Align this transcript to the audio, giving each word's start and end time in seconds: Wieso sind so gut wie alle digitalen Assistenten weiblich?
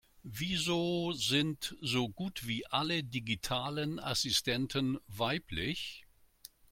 Wieso 0.23 1.11
sind 1.11 1.75
so 1.79 2.09
gut 2.09 2.47
wie 2.47 2.65
alle 2.65 3.03
digitalen 3.03 3.99
Assistenten 3.99 4.97
weiblich? 5.05 6.07